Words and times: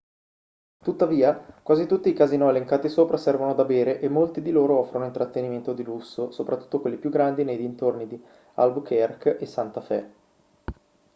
tuttavia 0.83 1.35
quasi 1.61 1.85
tutti 1.85 2.09
i 2.09 2.13
casinò 2.13 2.49
elencati 2.49 2.89
sopra 2.89 3.17
servono 3.17 3.53
da 3.53 3.65
bere 3.65 3.99
e 3.99 4.09
molti 4.09 4.41
di 4.41 4.49
loro 4.49 4.79
offrono 4.79 5.05
intrattenimento 5.05 5.73
di 5.73 5.83
lusso 5.83 6.31
soprattutto 6.31 6.79
quelli 6.81 6.97
più 6.97 7.11
grandi 7.11 7.43
nei 7.43 7.57
dintorni 7.57 8.07
di 8.07 8.19
albuquerque 8.55 9.37
e 9.37 9.45
santa 9.45 9.79
fe 9.81 10.11